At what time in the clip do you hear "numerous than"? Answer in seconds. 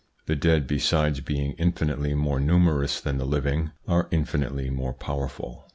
2.39-3.19